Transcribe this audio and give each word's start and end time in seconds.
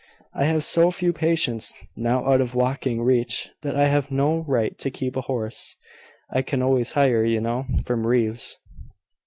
"I 0.33 0.45
have 0.45 0.63
so 0.63 0.89
few 0.89 1.13
patients 1.13 1.75
now 1.95 2.27
out 2.27 2.41
of 2.41 2.55
walking 2.55 3.03
reach, 3.03 3.51
that 3.61 3.75
I 3.75 3.85
have 3.85 4.09
no 4.09 4.39
right 4.47 4.75
to 4.79 4.89
keep 4.89 5.15
a 5.15 5.21
horse. 5.21 5.75
I 6.31 6.41
can 6.41 6.63
always 6.63 6.93
hire, 6.93 7.23
you 7.23 7.39
know, 7.39 7.67
from 7.85 8.07
Reeves." 8.07 8.57